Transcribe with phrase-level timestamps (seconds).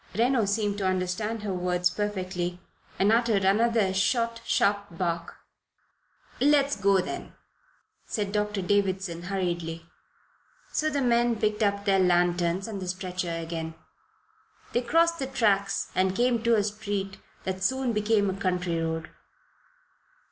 [0.15, 2.59] Reno seemed to understand her words perfectly,
[2.97, 5.35] and uttered another short, sharp bark.
[6.39, 7.33] "Let us go, then,"
[8.07, 9.85] said Doctor Davison, hurriedly.
[10.71, 13.75] So the men picked up their lanterns and the stretcher again.
[14.73, 19.07] They crossed the tracks and came to a street that soon became a country road.